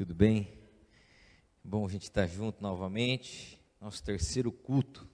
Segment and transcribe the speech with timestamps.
[0.00, 0.48] Tudo bem?
[1.62, 3.60] Bom a gente estar junto novamente.
[3.78, 5.06] Nosso terceiro culto,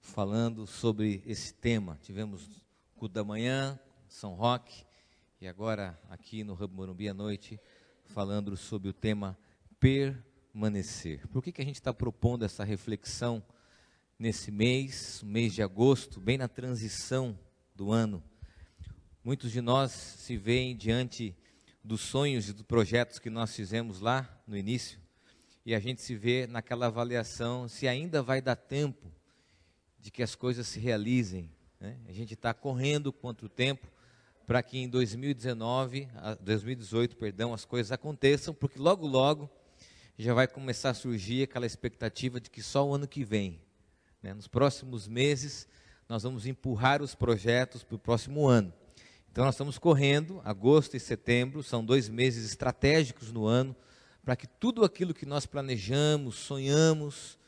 [0.00, 1.96] falando sobre esse tema.
[2.02, 2.60] Tivemos
[2.96, 3.78] culto da manhã,
[4.08, 4.84] São Roque,
[5.40, 7.60] e agora aqui no Hub Morumbi à noite,
[8.06, 9.38] falando sobre o tema
[9.78, 11.24] permanecer.
[11.28, 13.40] Por que, que a gente está propondo essa reflexão
[14.18, 17.38] nesse mês, mês de agosto, bem na transição
[17.72, 18.20] do ano?
[19.22, 21.36] Muitos de nós se veem diante
[21.82, 24.98] dos sonhos e dos projetos que nós fizemos lá no início,
[25.64, 29.12] e a gente se vê naquela avaliação se ainda vai dar tempo
[29.98, 31.50] de que as coisas se realizem.
[31.78, 31.98] Né?
[32.06, 33.86] A gente está correndo contra o tempo
[34.46, 36.08] para que em 2019,
[36.40, 39.50] 2018, perdão, as coisas aconteçam, porque logo logo
[40.16, 43.60] já vai começar a surgir aquela expectativa de que só o ano que vem,
[44.22, 44.32] né?
[44.32, 45.68] nos próximos meses,
[46.08, 48.72] nós vamos empurrar os projetos para o próximo ano.
[49.30, 53.76] Então, nós estamos correndo, agosto e setembro, são dois meses estratégicos no ano,
[54.24, 57.38] para que tudo aquilo que nós planejamos, sonhamos,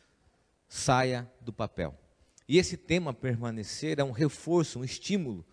[0.69, 1.99] saia do papel.
[2.49, 5.45] E esse tema permanecer é um reforço, um estímulo,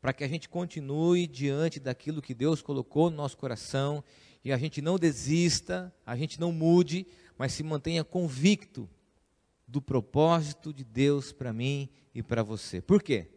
[0.00, 4.04] para que a gente continue diante daquilo que Deus colocou no nosso coração
[4.44, 7.06] e a gente não desista, a gente não mude,
[7.38, 8.88] mas se mantenha convicto
[9.66, 12.82] do propósito de Deus para mim e para você.
[12.82, 13.30] Por quê?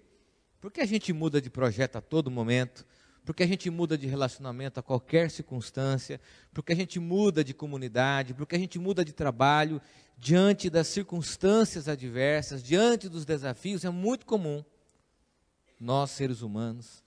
[0.60, 2.86] Porque a gente muda de projeto a todo momento,
[3.24, 6.20] porque a gente muda de relacionamento a qualquer circunstância,
[6.54, 9.82] porque a gente muda de comunidade, porque a gente muda de trabalho,
[10.18, 14.64] diante das circunstâncias adversas, diante dos desafios, é muito comum
[15.80, 17.04] nós, seres humanos,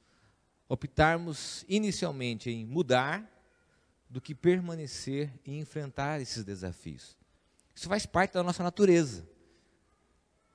[0.68, 3.28] optarmos inicialmente em mudar
[4.08, 7.16] do que permanecer e enfrentar esses desafios.
[7.74, 9.26] Isso faz parte da nossa natureza.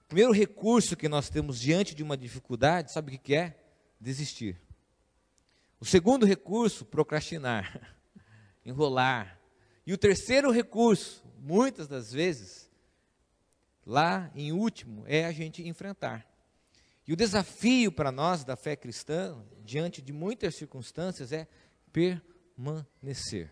[0.06, 3.60] O primeiro recurso que nós temos diante de uma dificuldade, sabe o que é?
[4.00, 4.62] Desistir.
[5.80, 7.98] O segundo recurso, procrastinar,
[8.64, 9.42] enrolar.
[9.86, 12.70] E o terceiro recurso, muitas das vezes,
[13.84, 16.24] lá em último, é a gente enfrentar.
[17.08, 21.48] E o desafio para nós da fé cristã, diante de muitas circunstâncias, é
[21.92, 23.52] permanecer.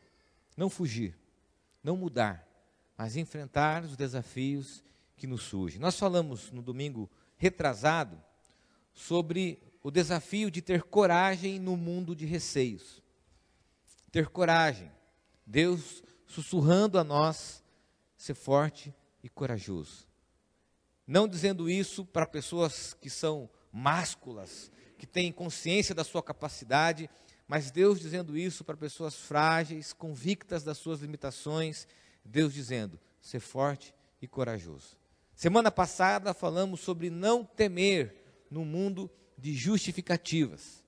[0.56, 1.18] Não fugir,
[1.84, 2.48] não mudar,
[2.96, 4.84] mas enfrentar os desafios
[5.16, 5.80] que nos surge.
[5.80, 8.22] Nós falamos no domingo retrasado
[8.94, 13.02] sobre o desafio de ter coragem no mundo de receios.
[14.12, 14.92] Ter coragem.
[15.46, 17.64] Deus sussurrando a nós
[18.18, 20.08] ser forte e corajoso.
[21.06, 27.10] Não dizendo isso para pessoas que são másculas, que têm consciência da sua capacidade,
[27.48, 31.88] mas Deus dizendo isso para pessoas frágeis, convictas das suas limitações.
[32.24, 34.96] Deus dizendo: ser forte e corajoso.
[35.44, 38.16] Semana passada falamos sobre não temer
[38.50, 40.82] no mundo de justificativas.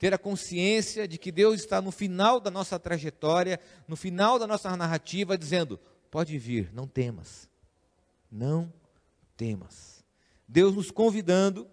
[0.00, 4.48] Ter a consciência de que Deus está no final da nossa trajetória, no final da
[4.48, 5.78] nossa narrativa, dizendo:
[6.10, 7.48] pode vir, não temas.
[8.28, 8.72] Não
[9.36, 10.04] temas.
[10.48, 11.70] Deus nos convidando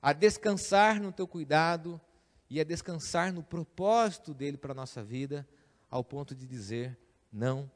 [0.00, 2.00] a descansar no teu cuidado
[2.48, 5.46] e a descansar no propósito dele para a nossa vida,
[5.90, 6.98] ao ponto de dizer:
[7.30, 7.70] não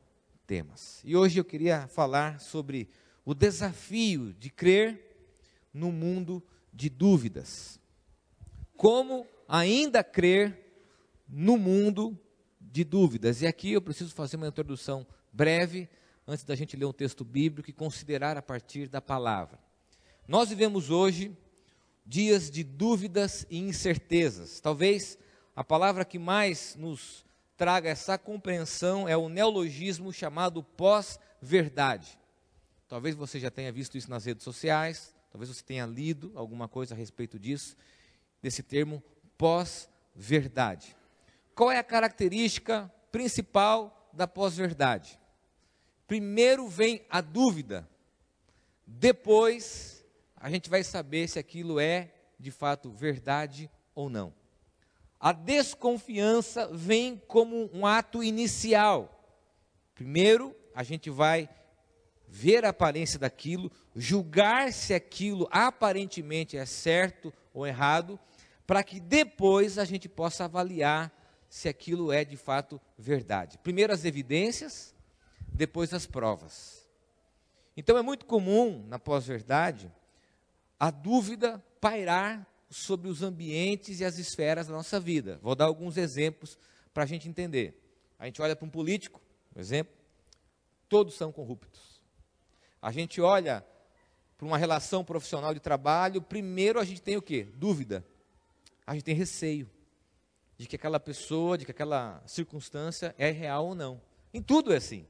[0.46, 1.02] temas.
[1.04, 2.88] E hoje eu queria falar sobre
[3.30, 4.98] o desafio de crer
[5.72, 6.42] no mundo
[6.72, 7.78] de dúvidas.
[8.76, 10.58] Como ainda crer
[11.28, 12.18] no mundo
[12.60, 13.40] de dúvidas?
[13.40, 15.88] E aqui eu preciso fazer uma introdução breve,
[16.26, 19.60] antes da gente ler um texto bíblico e considerar a partir da palavra.
[20.26, 21.30] Nós vivemos hoje
[22.04, 24.58] dias de dúvidas e incertezas.
[24.58, 25.16] Talvez
[25.54, 27.24] a palavra que mais nos
[27.56, 32.18] traga essa compreensão é o neologismo chamado pós-verdade.
[32.90, 36.92] Talvez você já tenha visto isso nas redes sociais, talvez você tenha lido alguma coisa
[36.92, 37.76] a respeito disso,
[38.42, 39.00] desse termo
[39.38, 40.96] pós-verdade.
[41.54, 45.20] Qual é a característica principal da pós-verdade?
[46.08, 47.88] Primeiro vem a dúvida,
[48.84, 54.34] depois a gente vai saber se aquilo é de fato verdade ou não.
[55.20, 59.38] A desconfiança vem como um ato inicial.
[59.94, 61.48] Primeiro, a gente vai
[62.30, 68.18] ver a aparência daquilo, julgar se aquilo aparentemente é certo ou errado,
[68.64, 71.12] para que depois a gente possa avaliar
[71.48, 73.58] se aquilo é de fato verdade.
[73.58, 74.94] Primeiro as evidências,
[75.52, 76.88] depois as provas.
[77.76, 79.92] Então é muito comum na pós-verdade
[80.78, 85.40] a dúvida pairar sobre os ambientes e as esferas da nossa vida.
[85.42, 86.56] Vou dar alguns exemplos
[86.94, 87.76] para a gente entender.
[88.16, 89.20] A gente olha para um político,
[89.52, 89.92] por exemplo,
[90.88, 91.89] todos são corruptos.
[92.80, 93.64] A gente olha
[94.38, 97.46] para uma relação profissional de trabalho, primeiro a gente tem o quê?
[97.54, 98.04] Dúvida.
[98.86, 99.70] A gente tem receio.
[100.56, 104.00] de que aquela pessoa, de que aquela circunstância é real ou não.
[104.32, 105.06] Em tudo é assim.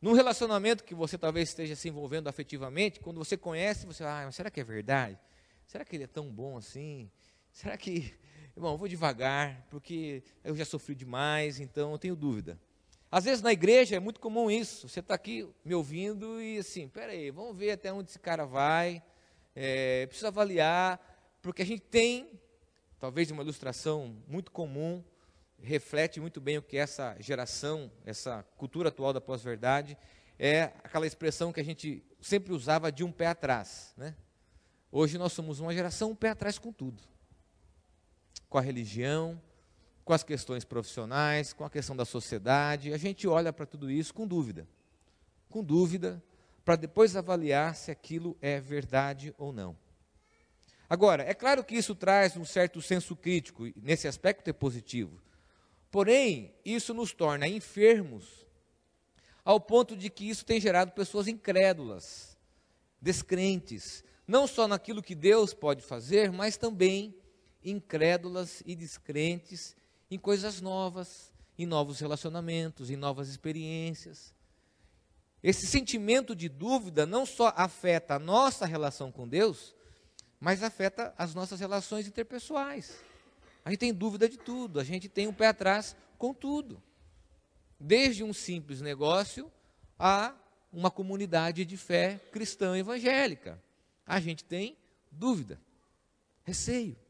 [0.00, 4.36] Num relacionamento que você talvez esteja se envolvendo afetivamente, quando você conhece, você, ah, mas
[4.36, 5.18] será que é verdade?
[5.66, 7.10] Será que ele é tão bom assim?
[7.50, 8.14] Será que,
[8.54, 12.60] irmão, eu vou devagar, porque eu já sofri demais, então eu tenho dúvida.
[13.14, 14.88] Às vezes na igreja é muito comum isso.
[14.88, 19.00] Você está aqui me ouvindo e assim, peraí, vamos ver até onde esse cara vai.
[19.54, 20.98] É, preciso avaliar,
[21.40, 22.28] porque a gente tem,
[22.98, 25.00] talvez uma ilustração muito comum,
[25.62, 29.96] reflete muito bem o que essa geração, essa cultura atual da pós-verdade,
[30.36, 33.94] é aquela expressão que a gente sempre usava de um pé atrás.
[33.96, 34.16] Né?
[34.90, 37.00] Hoje nós somos uma geração um pé atrás com tudo.
[38.48, 39.40] Com a religião,
[40.04, 42.92] com as questões profissionais, com a questão da sociedade.
[42.92, 44.68] A gente olha para tudo isso com dúvida.
[45.48, 46.22] Com dúvida,
[46.64, 49.76] para depois avaliar se aquilo é verdade ou não.
[50.88, 55.20] Agora, é claro que isso traz um certo senso crítico, nesse aspecto é positivo.
[55.90, 58.46] Porém, isso nos torna enfermos,
[59.44, 62.36] ao ponto de que isso tem gerado pessoas incrédulas,
[63.00, 67.14] descrentes, não só naquilo que Deus pode fazer, mas também
[67.62, 69.76] incrédulas e descrentes
[70.14, 74.32] em coisas novas, em novos relacionamentos, em novas experiências.
[75.42, 79.74] Esse sentimento de dúvida não só afeta a nossa relação com Deus,
[80.38, 83.02] mas afeta as nossas relações interpessoais.
[83.64, 86.80] A gente tem dúvida de tudo, a gente tem um pé atrás com tudo.
[87.78, 89.50] Desde um simples negócio
[89.98, 90.32] a
[90.72, 93.60] uma comunidade de fé cristã evangélica.
[94.06, 94.78] A gente tem
[95.10, 95.60] dúvida,
[96.44, 97.03] receio.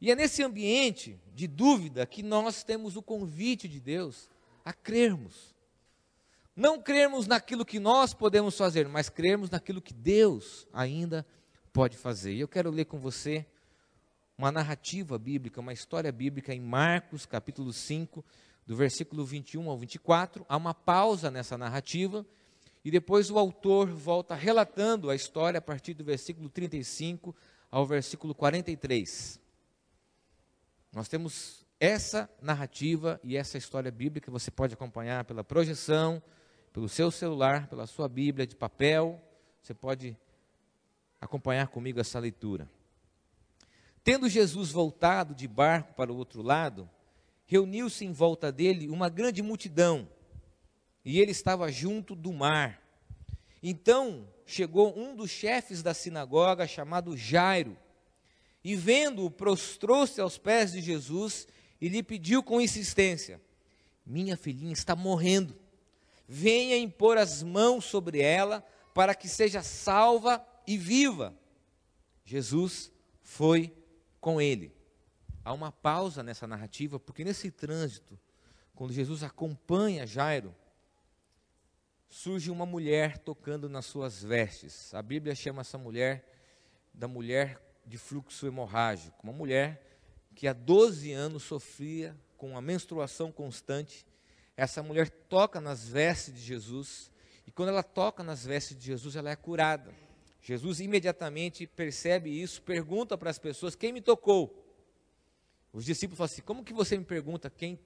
[0.00, 4.28] E é nesse ambiente de dúvida que nós temos o convite de Deus
[4.64, 5.54] a crermos.
[6.54, 11.26] Não crermos naquilo que nós podemos fazer, mas crermos naquilo que Deus ainda
[11.72, 12.34] pode fazer.
[12.34, 13.46] E eu quero ler com você
[14.36, 18.24] uma narrativa bíblica, uma história bíblica em Marcos, capítulo 5,
[18.66, 20.46] do versículo 21 ao 24.
[20.48, 22.24] Há uma pausa nessa narrativa
[22.84, 27.34] e depois o autor volta relatando a história a partir do versículo 35
[27.70, 29.40] ao versículo 43.
[30.92, 36.22] Nós temos essa narrativa e essa história bíblica, você pode acompanhar pela projeção,
[36.72, 39.22] pelo seu celular, pela sua Bíblia de papel,
[39.62, 40.16] você pode
[41.20, 42.68] acompanhar comigo essa leitura.
[44.02, 46.88] Tendo Jesus voltado de barco para o outro lado,
[47.46, 50.08] reuniu-se em volta dele uma grande multidão,
[51.04, 52.82] e ele estava junto do mar.
[53.62, 57.76] Então chegou um dos chefes da sinagoga, chamado Jairo,
[58.68, 61.48] e vendo-o, prostrou-se aos pés de Jesus
[61.80, 63.40] e lhe pediu com insistência:
[64.04, 65.56] Minha filhinha está morrendo.
[66.28, 68.62] Venha impor as mãos sobre ela
[68.92, 71.34] para que seja salva e viva.
[72.26, 72.92] Jesus
[73.22, 73.74] foi
[74.20, 74.70] com ele.
[75.42, 78.20] Há uma pausa nessa narrativa, porque nesse trânsito,
[78.74, 80.54] quando Jesus acompanha Jairo,
[82.06, 84.92] surge uma mulher tocando nas suas vestes.
[84.92, 86.22] A Bíblia chama essa mulher
[86.92, 89.82] da mulher de fluxo hemorrágico, uma mulher
[90.34, 94.06] que há 12 anos sofria com uma menstruação constante.
[94.56, 97.10] Essa mulher toca nas vestes de Jesus,
[97.46, 99.92] e quando ela toca nas vestes de Jesus, ela é curada.
[100.40, 104.64] Jesus imediatamente percebe isso, pergunta para as pessoas: quem me tocou?
[105.72, 107.78] Os discípulos falam assim: como que você me pergunta quem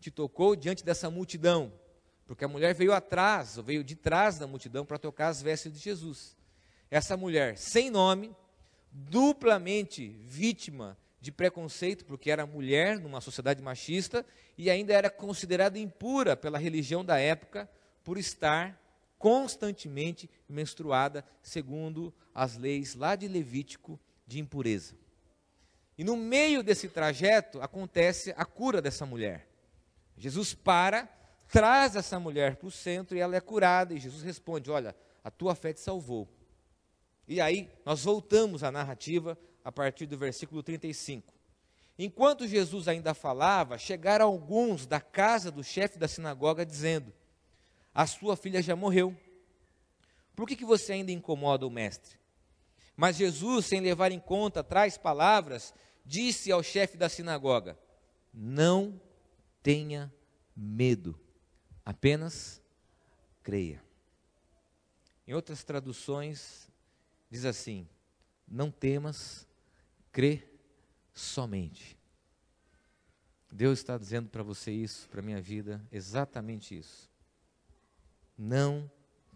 [0.00, 1.72] te tocou diante dessa multidão?
[2.26, 5.78] Porque a mulher veio atrás, veio de trás da multidão para tocar as vestes de
[5.78, 6.36] Jesus.
[6.90, 8.34] Essa mulher, sem nome,
[8.96, 14.24] duplamente vítima de preconceito, porque era mulher numa sociedade machista
[14.56, 17.68] e ainda era considerada impura pela religião da época
[18.02, 18.80] por estar
[19.18, 24.94] constantemente menstruada, segundo as leis lá de Levítico de impureza.
[25.98, 29.48] E no meio desse trajeto acontece a cura dessa mulher.
[30.16, 31.08] Jesus para,
[31.48, 35.30] traz essa mulher para o centro e ela é curada, e Jesus responde: Olha, a
[35.30, 36.28] tua fé te salvou.
[37.28, 41.34] E aí nós voltamos à narrativa a partir do versículo 35.
[41.98, 47.12] Enquanto Jesus ainda falava, chegaram alguns da casa do chefe da sinagoga dizendo:
[47.94, 49.16] A sua filha já morreu.
[50.34, 52.18] Por que, que você ainda incomoda o mestre?
[52.94, 57.78] Mas Jesus, sem levar em conta tais palavras, disse ao chefe da sinagoga:
[58.32, 59.00] Não
[59.62, 60.12] tenha
[60.54, 61.18] medo,
[61.84, 62.62] apenas
[63.42, 63.82] creia.
[65.26, 66.68] Em outras traduções,
[67.30, 67.88] diz assim:
[68.46, 69.46] Não temas,
[70.12, 70.46] crê
[71.12, 71.96] somente.
[73.50, 77.10] Deus está dizendo para você isso, para a minha vida, exatamente isso.
[78.36, 78.90] Não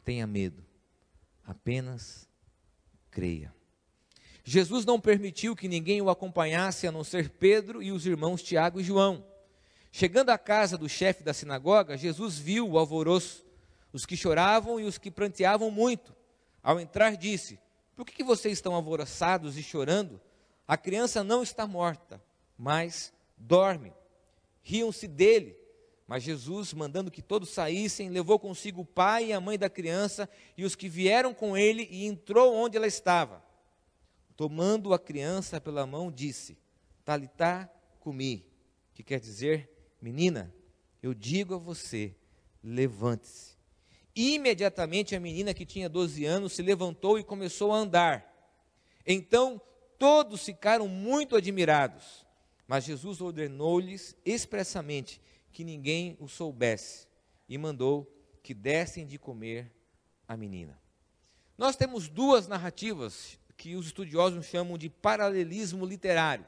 [0.05, 0.63] tenha medo,
[1.45, 2.29] apenas
[3.11, 3.55] creia.
[4.45, 8.81] Jesus não permitiu que ninguém o acompanhasse a não ser Pedro e os irmãos Tiago
[8.81, 9.25] e João.
[9.93, 13.45] Chegando à casa do chefe da sinagoga, Jesus viu o alvoroço,
[13.93, 16.15] os que choravam e os que pranteavam muito.
[16.63, 17.59] Ao entrar, disse:
[18.01, 20.19] Por que, que vocês estão alvoroçados e chorando?
[20.67, 22.19] A criança não está morta,
[22.57, 23.93] mas dorme.
[24.63, 25.55] Riam-se dele.
[26.07, 30.27] Mas Jesus, mandando que todos saíssem, levou consigo o pai e a mãe da criança
[30.57, 33.45] e os que vieram com ele e entrou onde ela estava.
[34.35, 36.57] Tomando a criança pela mão, disse:
[37.05, 38.47] Talitá cumi,
[38.95, 39.69] que quer dizer,
[40.01, 40.55] menina,
[41.03, 42.17] eu digo a você,
[42.65, 43.60] levante-se.
[44.15, 48.27] Imediatamente a menina que tinha 12 anos se levantou e começou a andar.
[49.07, 49.61] Então
[49.99, 52.27] todos ficaram muito admirados.
[52.67, 55.21] Mas Jesus ordenou-lhes expressamente
[55.53, 57.09] que ninguém o soubesse
[57.49, 58.09] e mandou
[58.43, 59.71] que dessem de comer
[60.27, 60.81] a menina.
[61.59, 66.47] Nós temos duas narrativas que os estudiosos chamam de paralelismo literário.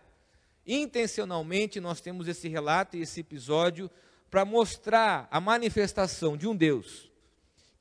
[0.66, 3.90] Intencionalmente, nós temos esse relato e esse episódio
[4.30, 7.11] para mostrar a manifestação de um Deus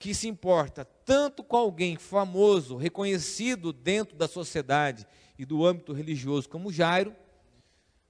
[0.02, 5.06] que se importa tanto com alguém famoso, reconhecido dentro da sociedade
[5.38, 7.16] e do âmbito religioso, como Jairo,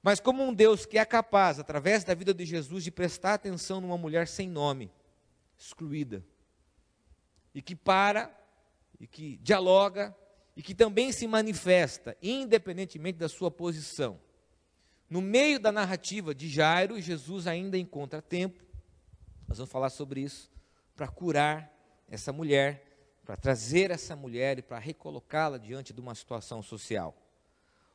[0.02, 3.82] mas como um Deus que é capaz, através da vida de Jesus, de prestar atenção
[3.82, 4.90] numa mulher sem nome,
[5.58, 6.26] excluída,
[7.54, 8.34] e que para,
[8.98, 10.16] e que dialoga,
[10.56, 14.18] e que também se manifesta, independentemente da sua posição.
[15.10, 18.64] No meio da narrativa de Jairo, Jesus ainda encontra tempo,
[19.46, 20.50] nós vamos falar sobre isso,
[20.96, 21.81] para curar
[22.12, 22.86] essa mulher,
[23.26, 27.16] para trazer essa mulher e para recolocá-la diante de uma situação social.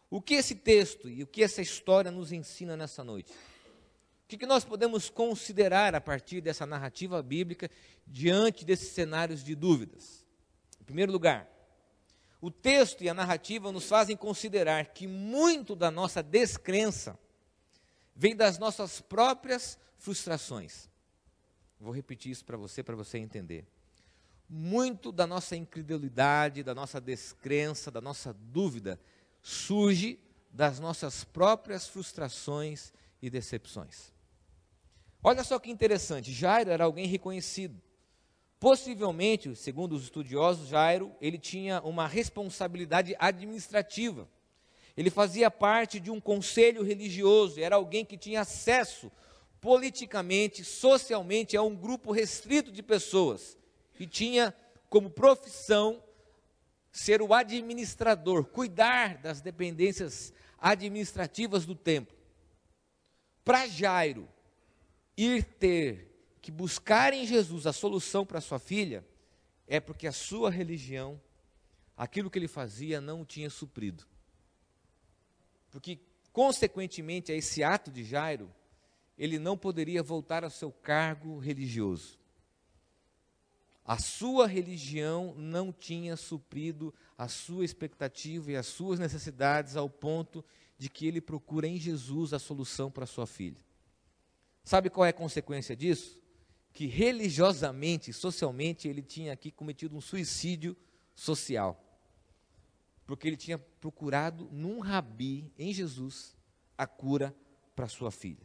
[0.09, 3.31] O que esse texto e o que essa história nos ensina nessa noite?
[3.33, 7.71] O que, nós podemos considerar a partir dessa narrativa bíblica
[8.07, 10.25] diante desses cenários de dúvidas?
[10.81, 11.49] Em primeiro lugar,
[12.41, 17.19] o texto e a narrativa nos fazem considerar que muito da nossa descrença
[18.15, 20.89] vem das nossas próprias frustrações.
[21.79, 23.67] Vou repetir isso para você, para você entender.
[24.49, 29.01] Muito da nossa incredulidade, da nossa descrença, da nossa dúvida
[29.43, 30.19] surge
[30.51, 34.13] das nossas próprias frustrações e decepções.
[35.23, 37.81] Olha só que interessante, Jairo era alguém reconhecido.
[38.59, 44.29] Possivelmente, segundo os estudiosos, Jairo, ele tinha uma responsabilidade administrativa.
[44.97, 49.13] Ele fazia parte de um conselho religioso, era alguém que tinha acesso
[49.61, 53.59] politicamente, socialmente a um grupo restrito de pessoas
[53.99, 54.55] e tinha
[54.89, 56.03] como profissão
[56.91, 62.17] ser o administrador, cuidar das dependências administrativas do templo.
[63.45, 64.29] Para Jairo
[65.17, 69.05] ir ter que buscar em Jesus a solução para sua filha,
[69.67, 71.21] é porque a sua religião,
[71.97, 74.07] aquilo que ele fazia, não tinha suprido.
[75.71, 75.99] Porque,
[76.33, 78.53] consequentemente a esse ato de Jairo,
[79.19, 82.16] ele não poderia voltar ao seu cargo religioso.
[83.87, 90.45] A sua religião não tinha suprido a sua expectativa e as suas necessidades ao ponto
[90.77, 93.65] de que ele procura em Jesus a solução para sua filha.
[94.65, 96.21] Sabe qual é a consequência disso?
[96.73, 100.77] Que religiosamente, socialmente, ele tinha aqui cometido um suicídio
[101.15, 101.81] social.
[103.07, 106.37] Porque ele tinha procurado num rabi, em Jesus,
[106.77, 107.33] a cura
[107.77, 108.45] para sua filha.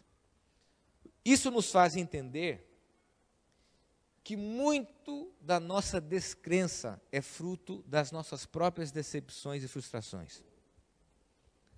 [1.26, 2.71] Isso nos faz entender
[4.24, 10.44] que muito da nossa descrença é fruto das nossas próprias decepções e frustrações.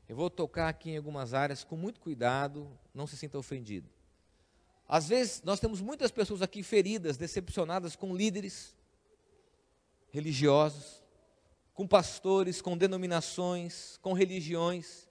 [0.08, 3.90] Eu vou tocar aqui em algumas áreas com muito cuidado, não se sinta ofendido.
[4.88, 8.76] Às vezes, nós temos muitas pessoas aqui feridas, decepcionadas com líderes
[10.12, 11.02] religiosos,
[11.74, 15.08] com pastores, com denominações, com religiões.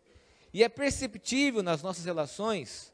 [0.53, 2.93] E é perceptível nas nossas relações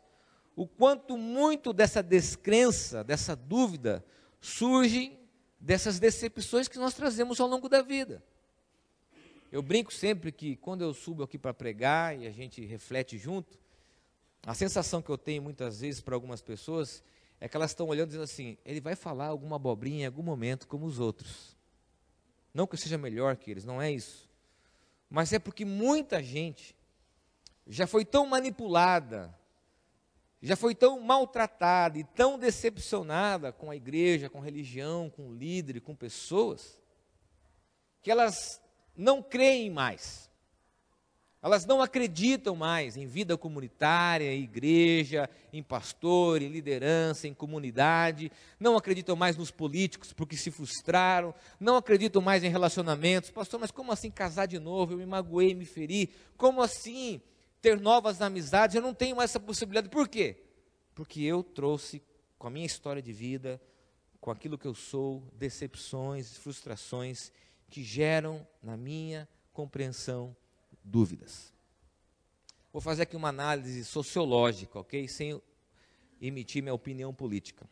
[0.55, 4.05] o quanto muito dessa descrença, dessa dúvida,
[4.41, 5.19] surgem
[5.61, 8.23] dessas decepções que nós trazemos ao longo da vida.
[9.51, 13.59] Eu brinco sempre que quando eu subo aqui para pregar e a gente reflete junto,
[14.47, 17.03] a sensação que eu tenho muitas vezes para algumas pessoas
[17.41, 20.67] é que elas estão olhando dizendo assim: ele vai falar alguma abobrinha em algum momento
[20.67, 21.57] como os outros.
[22.53, 24.29] Não que eu seja melhor que eles, não é isso.
[25.09, 26.77] Mas é porque muita gente
[27.67, 29.35] já foi tão manipulada
[30.41, 35.35] já foi tão maltratada e tão decepcionada com a igreja, com a religião, com o
[35.35, 36.79] líder, com pessoas,
[38.01, 38.61] que elas
[38.97, 40.29] não creem mais.
[41.41, 48.31] Elas não acreditam mais em vida comunitária, em igreja, em pastor, em liderança, em comunidade.
[48.59, 51.33] Não acreditam mais nos políticos porque se frustraram.
[51.61, 53.31] Não acreditam mais em relacionamentos.
[53.31, 54.95] Pastor, mas como assim casar de novo?
[54.95, 56.11] Eu me magoei, me feri.
[56.37, 57.21] Como assim
[57.61, 58.77] ter novas amizades?
[58.77, 59.89] Eu não tenho essa possibilidade.
[59.89, 60.45] Por quê?
[60.95, 62.03] Porque eu trouxe
[62.39, 63.61] com a minha história de vida,
[64.21, 67.33] com aquilo que eu sou, decepções, frustrações
[67.69, 70.37] que geram na minha compreensão
[70.83, 71.53] dúvidas.
[72.73, 75.09] Vou fazer aqui uma análise sociológica, ok?
[75.09, 75.41] Sem
[76.21, 77.69] emitir minha opinião política.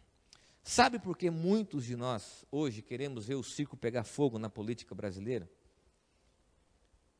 [0.63, 4.95] Sabe por que muitos de nós hoje queremos ver o circo pegar fogo na política
[4.95, 5.49] brasileira?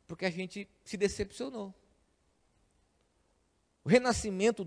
[0.07, 1.75] Porque a gente se decepcionou.
[3.87, 4.65] O renascimento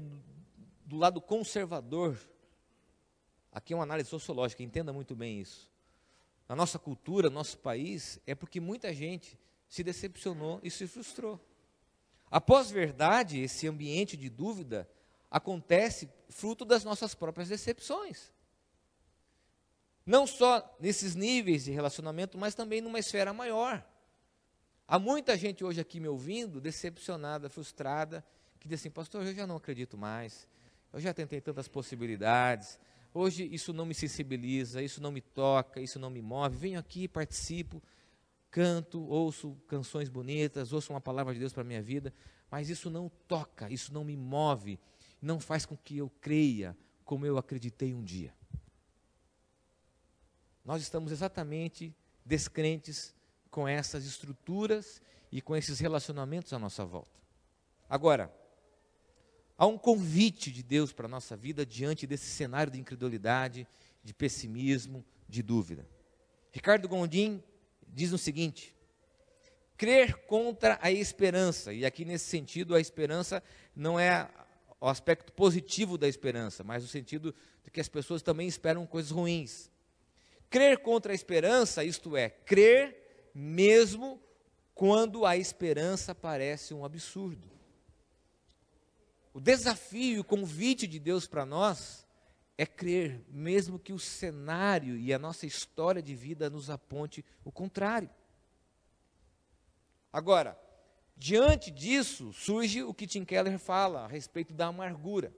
[0.86, 2.18] do lado conservador,
[3.52, 5.70] aqui é uma análise sociológica, entenda muito bem isso.
[6.48, 11.38] Na nossa cultura, no nosso país, é porque muita gente se decepcionou e se frustrou.
[12.32, 14.90] A pós-verdade, esse ambiente de dúvida,
[15.30, 18.32] acontece fruto das nossas próprias decepções.
[20.06, 23.86] Não só nesses níveis de relacionamento, mas também numa esfera maior.
[24.88, 28.26] Há muita gente hoje aqui me ouvindo, decepcionada, frustrada,
[28.60, 30.48] que diz assim: Pastor, eu já não acredito mais,
[30.92, 32.80] eu já tentei tantas possibilidades,
[33.14, 36.58] hoje isso não me sensibiliza, isso não me toca, isso não me move.
[36.58, 37.82] Venho aqui, participo
[38.52, 42.14] canto, ouço canções bonitas, ouço uma palavra de Deus para a minha vida,
[42.50, 44.80] mas isso não toca, isso não me move,
[45.22, 46.76] não faz com que eu creia
[47.06, 48.34] como eu acreditei um dia.
[50.66, 53.14] Nós estamos exatamente descrentes
[53.50, 55.02] com essas estruturas
[55.32, 57.20] e com esses relacionamentos à nossa volta.
[57.90, 58.32] Agora,
[59.60, 63.68] há um convite de Deus para a nossa vida diante desse cenário de incredulidade,
[64.02, 65.86] de pessimismo, de dúvida.
[66.50, 67.44] Ricardo Gondim
[67.86, 68.74] diz o seguinte:
[69.76, 73.44] crer contra a esperança, e aqui nesse sentido a esperança
[73.76, 74.30] não é
[74.80, 79.12] o aspecto positivo da esperança, mas o sentido de que as pessoas também esperam coisas
[79.12, 79.70] ruins.
[80.50, 84.22] Crer contra a esperança, isto é, crer mesmo
[84.74, 87.59] quando a esperança parece um absurdo.
[89.40, 92.06] O desafio e o convite de Deus para nós
[92.58, 97.50] é crer, mesmo que o cenário e a nossa história de vida nos aponte o
[97.50, 98.10] contrário.
[100.12, 100.60] Agora,
[101.16, 105.34] diante disso, surge o que Tim Keller fala a respeito da amargura.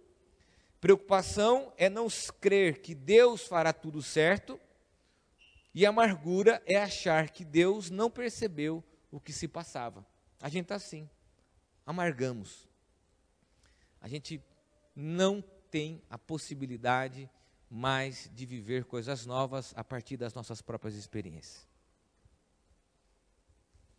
[0.80, 2.08] Preocupação é não
[2.40, 4.60] crer que Deus fará tudo certo,
[5.76, 10.04] e amargura é achar que Deus não percebeu o que se passava.
[10.40, 11.08] A gente está assim,
[11.86, 12.71] amargamos.
[14.02, 14.44] A gente
[14.96, 17.30] não tem a possibilidade
[17.70, 21.66] mais de viver coisas novas a partir das nossas próprias experiências.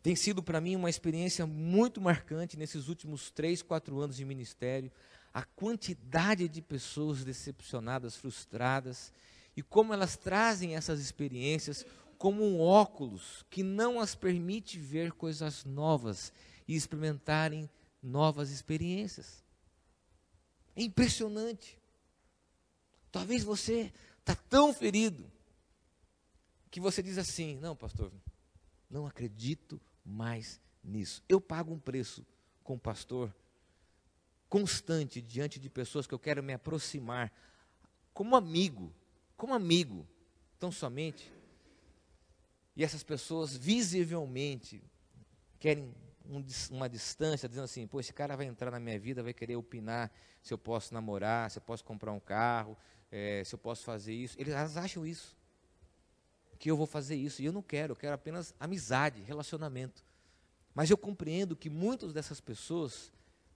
[0.03, 4.91] Tem sido para mim uma experiência muito marcante nesses últimos três, quatro anos de ministério,
[5.33, 9.13] a quantidade de pessoas decepcionadas, frustradas,
[9.57, 11.87] e como elas trazem essas experiências
[12.19, 16.33] como um óculos que não as permite ver coisas novas
[16.69, 17.69] e experimentarem
[18.03, 19.42] novas experiências.
[20.75, 21.79] É impressionante.
[23.11, 25.31] Talvez você está tão ferido
[26.71, 28.13] que você diz assim: não, pastor,
[28.89, 31.23] não acredito mais nisso.
[31.29, 32.27] Eu pago um preço
[32.65, 33.35] com o pastor
[34.49, 37.33] constante diante de pessoas que eu quero me aproximar
[38.13, 38.93] como amigo,
[39.37, 40.07] como amigo,
[40.59, 41.33] tão somente.
[42.77, 44.83] E essas pessoas visivelmente
[45.59, 45.95] querem
[46.29, 49.57] um, uma distância, dizendo assim: pô, esse cara vai entrar na minha vida, vai querer
[49.57, 50.11] opinar
[50.43, 52.77] se eu posso namorar, se eu posso comprar um carro,
[53.11, 54.41] é, se eu posso fazer isso.
[54.41, 55.37] Eles acham isso.
[56.59, 57.43] Que eu vou fazer isso.
[57.43, 60.05] E eu não quero, eu quero apenas amizade, relacionamento.
[60.75, 63.13] Mas eu compreendo que muitas dessas pessoas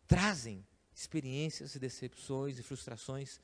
[0.06, 3.40] trazem experiências e decepções e frustrações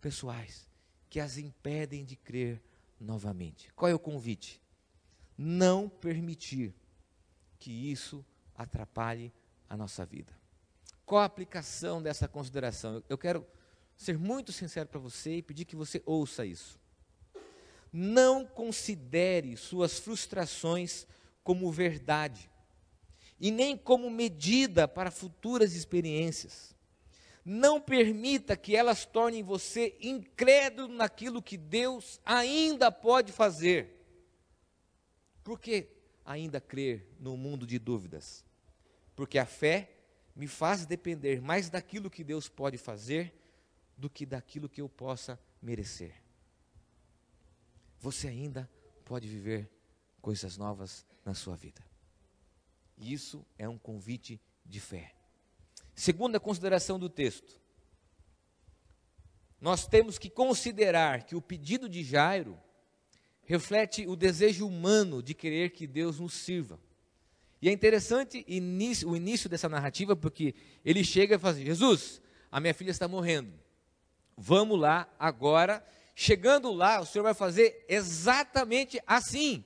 [0.00, 0.68] pessoais
[1.08, 2.60] que as impedem de crer
[2.98, 3.72] novamente.
[3.74, 4.60] Qual é o convite?
[5.36, 6.74] Não permitir
[7.58, 8.24] que isso
[8.56, 9.32] atrapalhe
[9.68, 10.32] a nossa vida.
[11.04, 13.02] Qual a aplicação dessa consideração?
[13.08, 13.46] Eu quero
[13.96, 16.78] ser muito sincero para você e pedir que você ouça isso.
[17.92, 21.06] Não considere suas frustrações
[21.42, 22.50] como verdade
[23.38, 26.74] e nem como medida para futuras experiências.
[27.44, 33.94] Não permita que elas tornem você incrédulo naquilo que Deus ainda pode fazer.
[35.42, 35.93] Por que
[36.24, 38.44] ainda crer no mundo de dúvidas?
[39.14, 39.90] Porque a fé
[40.34, 43.32] me faz depender mais daquilo que Deus pode fazer
[43.96, 46.14] do que daquilo que eu possa merecer.
[48.00, 48.68] Você ainda
[49.04, 49.70] pode viver
[50.20, 51.82] coisas novas na sua vida.
[52.96, 55.14] E isso é um convite de fé.
[55.94, 57.60] Segunda consideração do texto.
[59.60, 62.58] Nós temos que considerar que o pedido de Jairo
[63.44, 66.78] reflete o desejo humano de querer que Deus nos sirva.
[67.60, 68.44] E é interessante
[69.06, 70.54] o início dessa narrativa, porque
[70.84, 72.20] ele chega e fala assim: Jesus,
[72.52, 73.52] a minha filha está morrendo.
[74.36, 75.84] Vamos lá agora.
[76.14, 79.64] Chegando lá, o Senhor vai fazer exatamente assim.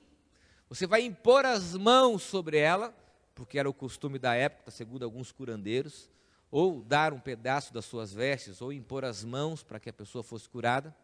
[0.69, 2.95] Você vai impor as mãos sobre ela,
[3.35, 6.09] porque era o costume da época, segundo alguns curandeiros,
[6.49, 10.23] ou dar um pedaço das suas vestes, ou impor as mãos para que a pessoa
[10.23, 10.95] fosse curada.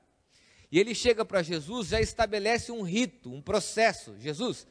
[0.72, 4.16] E ele chega para Jesus, já estabelece um rito, um processo.
[4.20, 4.68] Jesus,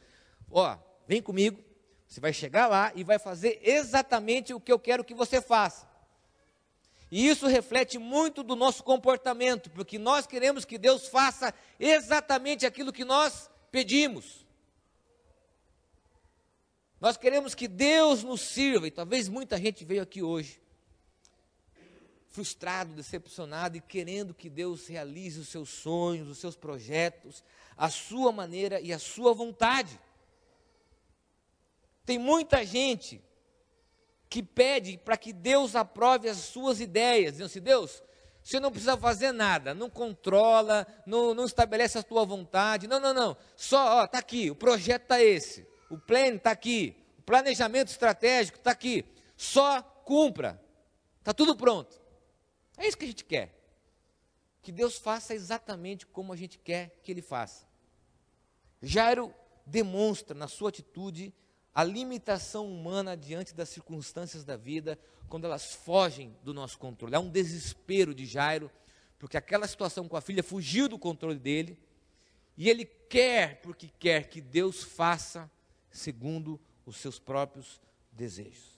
[0.51, 0.77] ó,
[1.07, 1.63] vem comigo,
[2.07, 5.87] você vai chegar lá e vai fazer exatamente o que eu quero que você faça.
[7.11, 12.91] E isso reflete muito do nosso comportamento, porque nós queremos que Deus faça exatamente aquilo
[12.91, 14.45] que nós pedimos.
[16.99, 20.64] Nós queremos que Deus nos sirva, e talvez muita gente veio aqui hoje
[22.35, 27.41] frustrado, decepcionado e querendo que Deus realize os seus sonhos, os seus projetos,
[27.77, 29.97] a sua maneira e a sua vontade.
[32.05, 33.21] Tem muita gente
[34.29, 38.03] que pede para que Deus aprove as suas ideias, dizendo assim: Deus,
[38.43, 43.13] você não precisa fazer nada, não controla, não, não estabelece a tua vontade, não, não,
[43.13, 48.57] não, só, está aqui, o projeto está esse, o plano está aqui, o planejamento estratégico
[48.57, 49.05] está aqui,
[49.37, 50.61] só cumpra,
[51.21, 52.04] está tudo pronto.
[52.77, 53.53] É isso que a gente quer.
[54.61, 57.65] Que Deus faça exatamente como a gente quer que Ele faça.
[58.81, 59.33] Jairo
[59.65, 61.33] demonstra na sua atitude
[61.73, 67.15] a limitação humana diante das circunstâncias da vida, quando elas fogem do nosso controle.
[67.15, 68.71] Há um desespero de Jairo,
[69.19, 71.77] porque aquela situação com a filha fugiu do controle dele,
[72.57, 75.51] e ele quer, porque quer que Deus faça
[75.91, 78.74] segundo os seus próprios desejos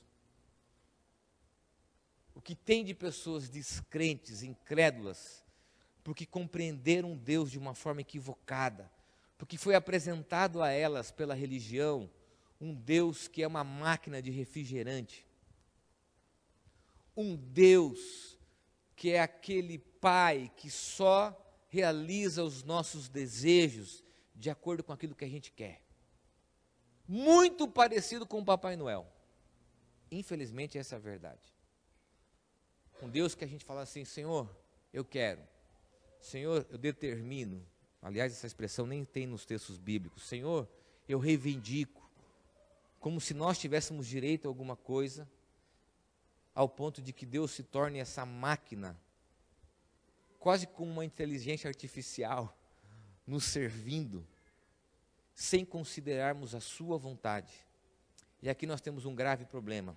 [2.37, 5.43] o que tem de pessoas descrentes, incrédulas,
[6.03, 8.91] porque compreenderam Deus de uma forma equivocada,
[9.39, 12.07] porque foi apresentado a elas pela religião
[12.61, 15.25] um Deus que é uma máquina de refrigerante,
[17.15, 18.37] um Deus
[18.95, 21.35] que é aquele Pai que só
[21.69, 24.03] realiza os nossos desejos
[24.35, 25.81] de acordo com aquilo que a gente quer.
[27.07, 29.11] Muito parecido com o Papai Noel.
[30.11, 31.56] Infelizmente, essa é a verdade.
[33.01, 34.49] Um Deus que a gente fala assim, Senhor,
[34.91, 35.41] eu quero.
[36.19, 37.65] Senhor, eu determino.
[38.01, 40.23] Aliás, essa expressão nem tem nos textos bíblicos.
[40.23, 40.67] Senhor,
[41.07, 42.09] eu reivindico.
[42.99, 45.29] Como se nós tivéssemos direito a alguma coisa,
[46.53, 48.99] ao ponto de que Deus se torne essa máquina,
[50.39, 52.57] quase como uma inteligência artificial,
[53.27, 54.25] nos servindo,
[55.33, 57.53] sem considerarmos a Sua vontade.
[58.41, 59.95] E aqui nós temos um grave problema.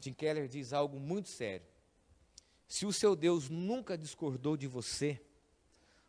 [0.00, 1.66] Tim Keller diz algo muito sério.
[2.66, 5.20] Se o seu Deus nunca discordou de você,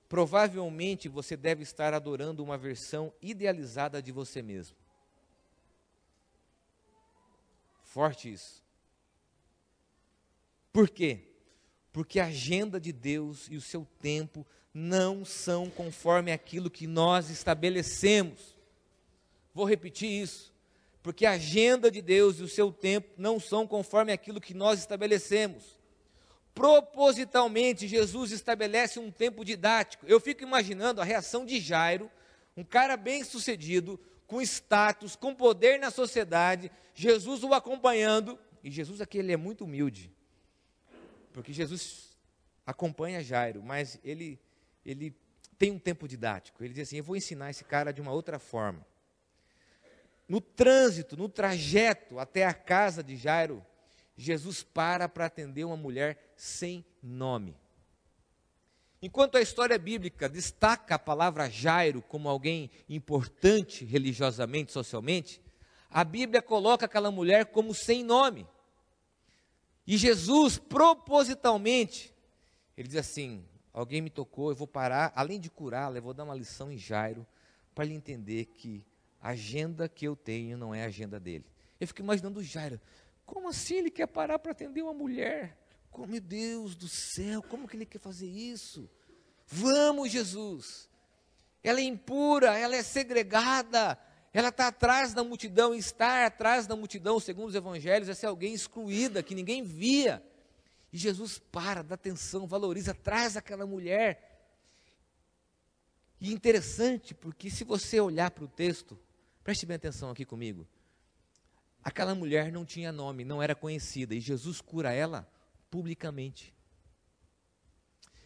[0.07, 4.77] provavelmente você deve estar adorando uma versão idealizada de você mesmo.
[7.83, 8.63] Forte isso.
[10.71, 11.27] Por quê?
[11.91, 17.29] Porque a agenda de Deus e o seu tempo não são conforme aquilo que nós
[17.29, 18.55] estabelecemos.
[19.53, 20.50] Vou repetir isso
[21.03, 24.79] porque a agenda de Deus e o seu tempo não são conforme aquilo que nós
[24.79, 25.79] estabelecemos.
[26.53, 30.05] Propositalmente, Jesus estabelece um tempo didático.
[30.05, 32.11] Eu fico imaginando a reação de Jairo,
[32.55, 39.01] um cara bem sucedido, com status, com poder na sociedade, Jesus o acompanhando, e Jesus
[39.01, 40.13] aqui ele é muito humilde,
[41.33, 42.15] porque Jesus
[42.65, 44.39] acompanha Jairo, mas ele,
[44.85, 45.15] ele
[45.57, 46.63] tem um tempo didático.
[46.63, 48.85] Ele diz assim: Eu vou ensinar esse cara de uma outra forma
[50.31, 53.61] no trânsito, no trajeto até a casa de Jairo,
[54.15, 57.53] Jesus para para atender uma mulher sem nome.
[59.01, 65.41] Enquanto a história bíblica destaca a palavra Jairo como alguém importante religiosamente, socialmente,
[65.89, 68.47] a Bíblia coloca aquela mulher como sem nome.
[69.85, 72.15] E Jesus, propositalmente,
[72.77, 76.23] ele diz assim: alguém me tocou, eu vou parar, além de curá-la, eu vou dar
[76.23, 77.27] uma lição em Jairo,
[77.75, 78.89] para ele entender que
[79.21, 81.45] a agenda que eu tenho não é a agenda dele.
[81.79, 82.81] Eu fico imaginando o Jairo.
[83.25, 85.57] Como assim ele quer parar para atender uma mulher?
[85.91, 88.89] Oh, meu Deus do céu, como que ele quer fazer isso?
[89.45, 90.89] Vamos, Jesus.
[91.63, 93.99] Ela é impura, ela é segregada,
[94.33, 98.53] ela está atrás da multidão, estar atrás da multidão, segundo os evangelhos, é ser alguém
[98.53, 100.23] excluída, que ninguém via.
[100.91, 104.29] E Jesus para, dá atenção, valoriza, traz aquela mulher.
[106.19, 108.97] E interessante, porque se você olhar para o texto,
[109.43, 110.67] Preste bem atenção aqui comigo.
[111.83, 115.27] Aquela mulher não tinha nome, não era conhecida, e Jesus cura ela
[115.69, 116.53] publicamente.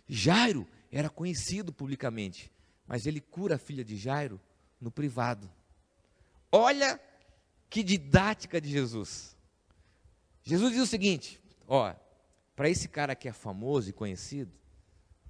[0.07, 2.51] Jairo era conhecido publicamente,
[2.85, 4.39] mas ele cura a filha de Jairo
[4.79, 5.49] no privado.
[6.51, 6.99] Olha
[7.69, 9.35] que didática de Jesus.
[10.43, 11.93] Jesus diz o seguinte: ó,
[12.55, 14.51] para esse cara que é famoso e conhecido,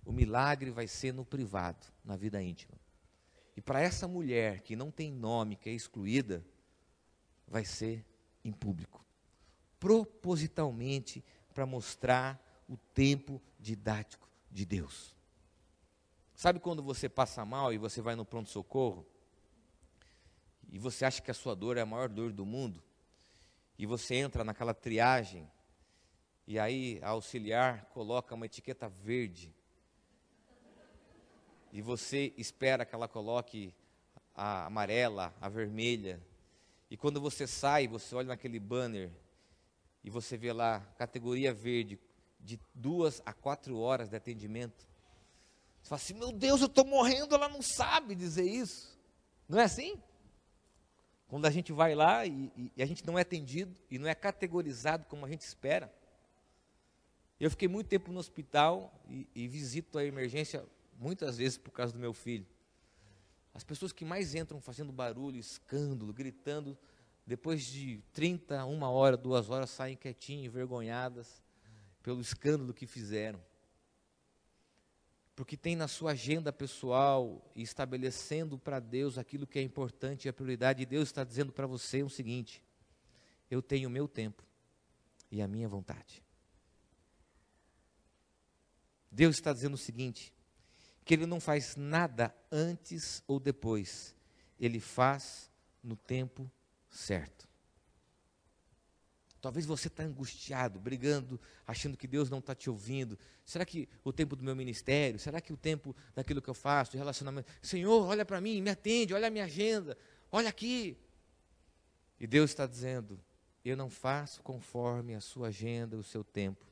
[0.04, 2.74] o milagre vai ser no privado, na vida íntima.
[3.56, 6.46] E para essa mulher que não tem nome, que é excluída,
[7.48, 8.06] vai ser
[8.44, 9.06] em público.
[9.80, 15.15] Propositalmente para mostrar o tempo didático de Deus.
[16.34, 19.06] Sabe quando você passa mal e você vai no pronto-socorro?
[20.70, 22.84] E você acha que a sua dor é a maior dor do mundo?
[23.78, 25.50] E você entra naquela triagem,
[26.46, 29.55] e aí a auxiliar coloca uma etiqueta verde
[31.76, 33.74] e você espera que ela coloque
[34.34, 36.22] a amarela, a vermelha,
[36.90, 39.12] e quando você sai, você olha naquele banner
[40.02, 42.00] e você vê lá categoria verde
[42.40, 44.88] de duas a quatro horas de atendimento.
[45.82, 48.98] Você fala assim: meu Deus, eu estou morrendo, ela não sabe dizer isso.
[49.46, 50.02] Não é assim?
[51.28, 54.08] Quando a gente vai lá e, e, e a gente não é atendido e não
[54.08, 55.94] é categorizado como a gente espera.
[57.38, 61.94] Eu fiquei muito tempo no hospital e, e visito a emergência muitas vezes por causa
[61.94, 62.46] do meu filho.
[63.54, 66.78] As pessoas que mais entram fazendo barulho, escândalo, gritando,
[67.26, 71.42] depois de 30, uma hora, duas horas, saem quietinhas, envergonhadas
[72.04, 73.42] pelo escândalo que fizeram.
[75.36, 80.34] Porque tem na sua agenda pessoal estabelecendo para Deus aquilo que é importante e a
[80.34, 82.64] prioridade, e Deus está dizendo para você o seguinte:
[83.50, 84.44] eu tenho o meu tempo
[85.32, 86.24] e a minha vontade.
[89.12, 90.34] Deus está dizendo o seguinte:
[91.06, 94.15] que ele não faz nada antes ou depois,
[94.60, 95.52] ele faz
[95.84, 96.52] no tempo
[96.89, 97.48] certo.
[99.39, 103.20] Talvez você está angustiado, brigando, achando que Deus não está te ouvindo.
[103.46, 105.20] Será que o tempo do meu ministério?
[105.20, 107.52] Será que o tempo daquilo que eu faço, de relacionamento?
[107.62, 109.96] Senhor, olha para mim, me atende, olha a minha agenda,
[110.32, 110.98] olha aqui.
[112.20, 113.24] E Deus está dizendo:
[113.63, 116.65] Eu não faço conforme a sua agenda, o seu tempo,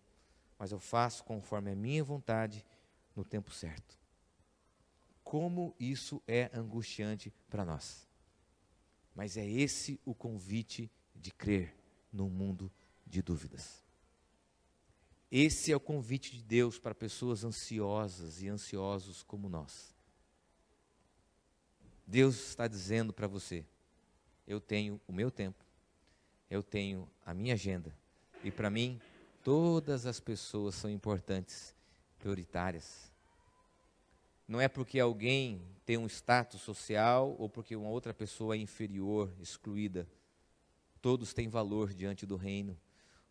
[0.57, 2.65] mas eu faço conforme a minha vontade
[3.15, 4.02] no tempo certo
[5.33, 8.07] como isso é angustiante para nós.
[9.15, 11.75] Mas é esse o convite de crer
[12.11, 12.71] num mundo
[13.03, 13.83] de dúvidas.
[15.31, 19.95] Esse é o convite de Deus para pessoas ansiosas e ansiosos como nós.
[22.05, 23.65] Deus está dizendo para você:
[24.45, 25.65] eu tenho o meu tempo,
[26.47, 27.91] eu tenho a minha agenda,
[28.43, 29.01] e para mim,
[29.43, 31.73] todas as pessoas são importantes,
[32.19, 33.12] prioritárias.
[34.47, 39.33] Não é porque alguém tem um status social ou porque uma outra pessoa é inferior,
[39.39, 40.07] excluída.
[41.01, 42.77] Todos têm valor diante do reino.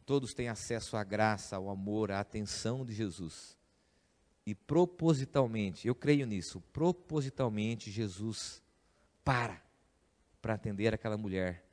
[0.04, 3.56] Todos têm acesso à graça, ao amor, à atenção de Jesus.
[4.44, 8.60] E propositalmente, eu creio nisso, propositalmente Jesus
[9.24, 9.62] para
[10.42, 11.64] para atender aquela mulher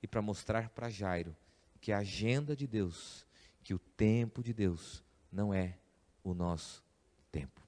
[0.00, 1.36] e para mostrar para Jairo
[1.80, 3.26] que a agenda de Deus,
[3.64, 5.76] que o tempo de Deus não é
[6.22, 6.84] o nosso
[7.32, 7.67] tempo.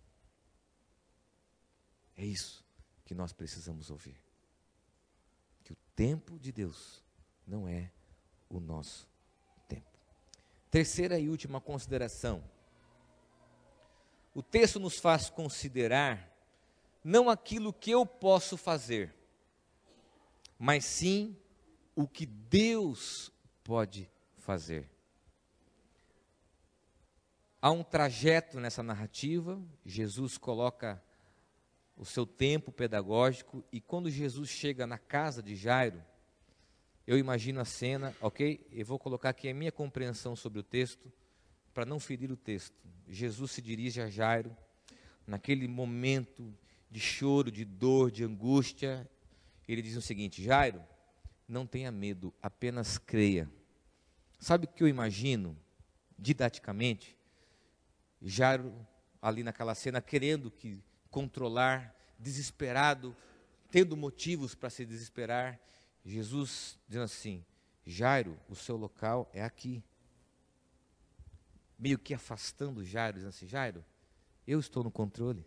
[2.20, 2.62] É isso
[3.06, 4.22] que nós precisamos ouvir.
[5.64, 7.02] Que o tempo de Deus
[7.46, 7.90] não é
[8.46, 9.08] o nosso
[9.66, 9.98] tempo.
[10.70, 12.44] Terceira e última consideração.
[14.34, 16.30] O texto nos faz considerar
[17.02, 19.14] não aquilo que eu posso fazer,
[20.58, 21.34] mas sim
[21.96, 23.32] o que Deus
[23.64, 24.90] pode fazer.
[27.62, 31.02] Há um trajeto nessa narrativa, Jesus coloca
[32.00, 36.02] o seu tempo pedagógico, e quando Jesus chega na casa de Jairo,
[37.06, 38.66] eu imagino a cena, ok?
[38.72, 41.12] Eu vou colocar aqui a minha compreensão sobre o texto,
[41.74, 42.74] para não ferir o texto.
[43.06, 44.56] Jesus se dirige a Jairo,
[45.26, 46.56] naquele momento
[46.90, 49.06] de choro, de dor, de angústia,
[49.68, 50.82] ele diz o seguinte: Jairo,
[51.46, 53.46] não tenha medo, apenas creia.
[54.38, 55.54] Sabe o que eu imagino,
[56.18, 57.14] didaticamente?
[58.22, 58.74] Jairo,
[59.20, 63.16] ali naquela cena, querendo que controlar, desesperado,
[63.70, 65.58] tendo motivos para se desesperar.
[66.04, 67.44] Jesus dizendo assim:
[67.84, 69.82] Jairo, o seu local é aqui.
[71.78, 73.84] Meio que afastando Jairo, dizendo assim: Jairo,
[74.46, 75.44] eu estou no controle.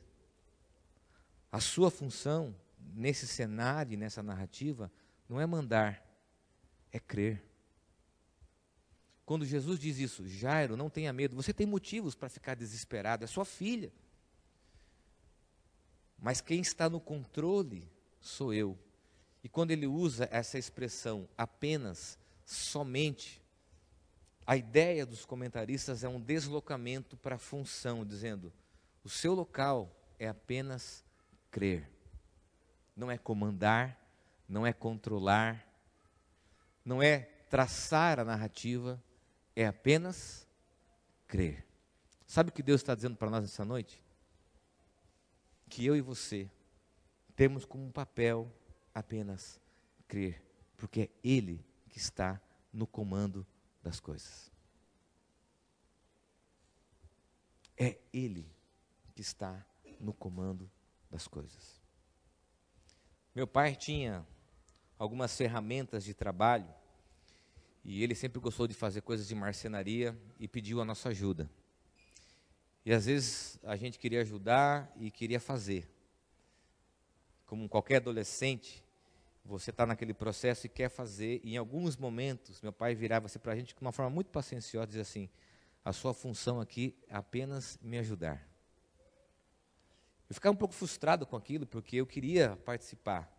[1.52, 2.56] A sua função
[2.94, 4.92] nesse cenário, nessa narrativa,
[5.30, 6.04] não é mandar,
[6.92, 7.44] é crer.
[9.26, 13.28] Quando Jesus diz isso, Jairo, não tenha medo, você tem motivos para ficar desesperado, é
[13.28, 13.92] sua filha.
[16.24, 17.86] Mas quem está no controle
[18.22, 18.80] sou eu.
[19.44, 23.44] E quando ele usa essa expressão apenas, somente.
[24.48, 28.54] A ideia dos comentaristas é um deslocamento para a função, dizendo:
[29.04, 31.04] o seu local é apenas
[31.52, 31.92] crer.
[32.96, 34.00] Não é comandar,
[34.48, 35.68] não é controlar,
[36.86, 39.02] não é traçar a narrativa,
[39.54, 40.48] é apenas
[41.28, 41.66] crer.
[42.26, 44.03] Sabe o que Deus está dizendo para nós essa noite?
[45.70, 46.50] Que eu e você
[47.36, 48.52] temos como papel
[48.94, 49.60] apenas
[50.08, 50.42] crer,
[50.78, 52.40] porque é Ele que está
[52.72, 53.46] no comando
[53.82, 54.52] das coisas.
[57.78, 58.48] É Ele
[59.16, 59.66] que está
[60.00, 60.70] no comando
[61.10, 61.82] das coisas.
[63.34, 64.26] Meu pai tinha
[64.98, 66.72] algumas ferramentas de trabalho
[67.84, 71.50] e ele sempre gostou de fazer coisas de marcenaria e pediu a nossa ajuda.
[72.86, 75.90] E às vezes a gente queria ajudar e queria fazer.
[77.46, 78.84] Como qualquer adolescente,
[79.46, 83.54] você está naquele processo e quer fazer, e em alguns momentos, meu pai virava-se para
[83.54, 85.30] a gente com uma forma muito pacienciosa, dizia assim:
[85.84, 88.48] a sua função aqui é apenas me ajudar.
[90.30, 93.30] Eu ficava um pouco frustrado com aquilo, porque eu queria participar,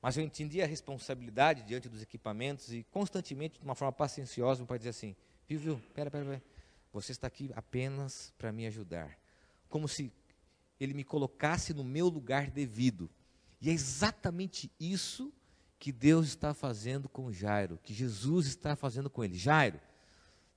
[0.00, 4.66] mas eu entendia a responsabilidade diante dos equipamentos e constantemente, de uma forma pacienciosa, meu
[4.66, 5.16] pai dizia assim:
[5.48, 6.42] viu, viu, pera, pera, pera,
[6.92, 9.18] você está aqui apenas para me ajudar.
[9.68, 10.12] Como se
[10.78, 13.08] ele me colocasse no meu lugar devido.
[13.60, 15.32] E é exatamente isso
[15.78, 19.38] que Deus está fazendo com Jairo, que Jesus está fazendo com ele.
[19.38, 19.80] Jairo,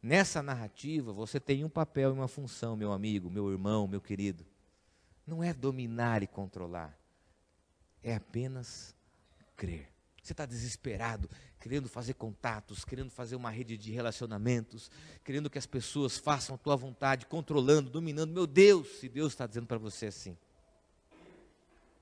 [0.02, 4.46] nessa narrativa você tem um papel e uma função, meu amigo, meu irmão, meu querido.
[5.26, 6.96] Não é dominar e controlar,
[8.04, 8.96] é apenas
[9.56, 9.95] crer.
[10.26, 14.90] Você está desesperado, querendo fazer contatos, querendo fazer uma rede de relacionamentos,
[15.24, 18.34] querendo que as pessoas façam a tua vontade, controlando, dominando.
[18.34, 20.36] Meu Deus, se Deus está dizendo para você assim,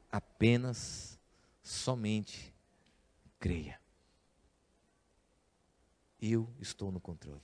[0.10, 1.20] apenas,
[1.62, 2.54] somente
[3.42, 3.78] creia.
[6.22, 7.42] Eu estou no controle.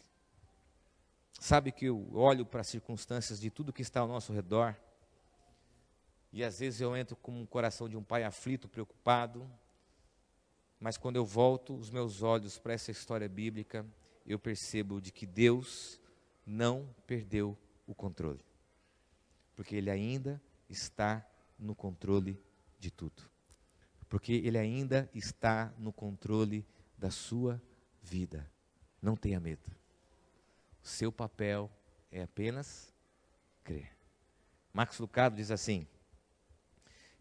[1.41, 4.77] Sabe que eu olho para as circunstâncias de tudo que está ao nosso redor,
[6.31, 9.45] e às vezes eu entro com o coração de um pai aflito, preocupado,
[10.79, 13.85] mas quando eu volto os meus olhos para essa história bíblica,
[14.25, 15.99] eu percebo de que Deus
[16.45, 18.45] não perdeu o controle.
[19.55, 22.41] Porque Ele ainda está no controle
[22.79, 23.29] de tudo
[24.09, 26.65] porque Ele ainda está no controle
[26.97, 27.61] da sua
[28.01, 28.49] vida.
[28.99, 29.71] Não tenha medo.
[30.83, 31.71] O seu papel
[32.11, 32.91] é apenas
[33.63, 33.95] crer.
[34.73, 35.87] Max Lucado diz assim: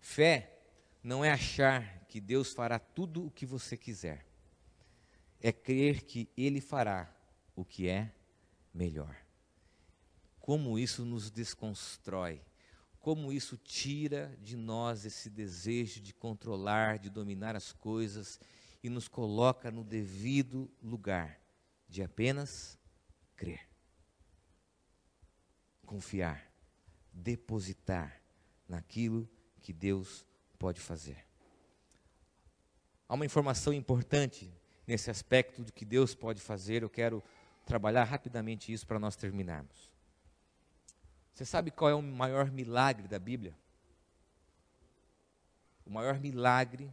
[0.01, 0.58] fé
[1.03, 4.27] não é achar que Deus fará tudo o que você quiser,
[5.41, 7.15] é crer que Ele fará
[7.55, 8.13] o que é
[8.73, 9.17] melhor.
[10.41, 12.41] Como isso nos desconstrói.
[13.01, 18.41] Como isso tira de nós esse desejo de controlar, de dominar as coisas
[18.83, 21.41] e nos coloca no devido lugar
[21.89, 22.79] de apenas
[23.35, 23.67] crer,
[25.87, 26.53] confiar,
[27.13, 28.21] depositar
[28.69, 29.29] naquilo
[29.61, 30.27] que Deus
[30.59, 31.25] pode fazer.
[33.09, 34.53] Há uma informação importante
[34.87, 37.23] nesse aspecto do que Deus pode fazer, eu quero
[37.65, 39.93] trabalhar rapidamente isso para nós terminarmos.
[41.33, 43.55] Você sabe qual é o maior milagre da Bíblia?
[45.87, 46.93] O maior milagre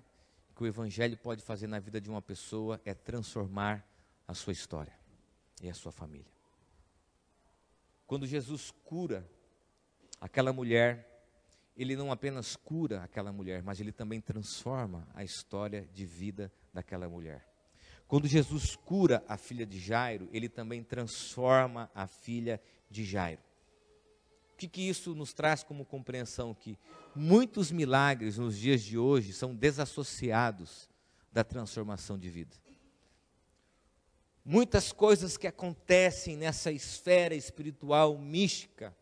[0.55, 3.85] que o Evangelho pode fazer na vida de uma pessoa é transformar
[4.27, 4.93] a sua história
[5.61, 6.31] e a sua família.
[8.05, 9.27] Quando Jesus cura
[10.21, 11.14] aquela mulher,
[11.75, 17.09] ele não apenas cura aquela mulher, mas ele também transforma a história de vida daquela
[17.09, 17.45] mulher.
[18.07, 23.41] Quando Jesus cura a filha de Jairo, ele também transforma a filha de Jairo.
[24.53, 26.53] O que, que isso nos traz como compreensão?
[26.53, 26.77] Que
[27.13, 30.89] muitos milagres nos dias de hoje são desassociados
[31.31, 32.55] da transformação de vida.
[34.45, 38.95] Muitas coisas que acontecem nessa esfera espiritual mística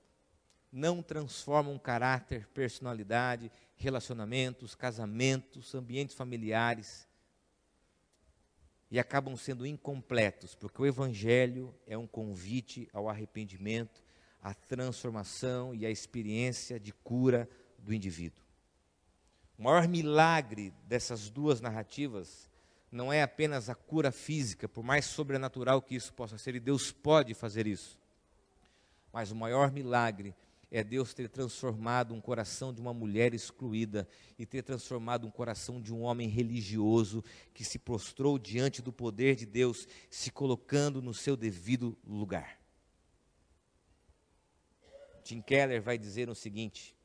[0.73, 7.07] não transformam caráter, personalidade, relacionamentos, casamentos, ambientes familiares
[8.89, 14.03] e acabam sendo incompletos, porque o Evangelho é um convite ao arrependimento
[14.41, 18.43] a transformação e a experiência de cura do indivíduo.
[19.57, 22.49] O maior milagre dessas duas narrativas
[22.91, 26.91] não é apenas a cura física, por mais sobrenatural que isso possa ser, e Deus
[26.91, 27.97] pode fazer isso.
[29.11, 30.35] Mas o maior milagre
[30.73, 34.07] é Deus ter transformado um coração de uma mulher excluída
[34.39, 39.35] e ter transformado um coração de um homem religioso que se prostrou diante do poder
[39.35, 42.59] de Deus, se colocando no seu devido lugar.
[45.23, 46.95] Tim Keller vai dizer o seguinte: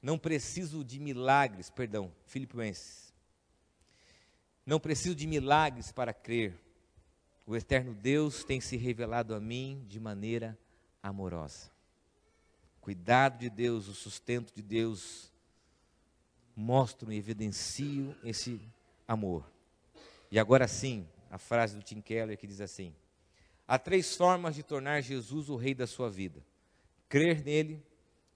[0.00, 3.12] não preciso de milagres, perdão, Filipenses.
[4.64, 6.56] Não preciso de milagres para crer.
[7.44, 10.56] O eterno Deus tem se revelado a mim de maneira
[11.02, 11.73] amorosa.
[12.84, 15.32] Cuidado de Deus, o sustento de Deus
[16.54, 18.60] mostram e evidenciam esse
[19.08, 19.50] amor.
[20.30, 22.94] E agora sim, a frase do Tim Keller que diz assim:
[23.66, 26.44] Há três formas de tornar Jesus o rei da sua vida:
[27.08, 27.82] crer nele,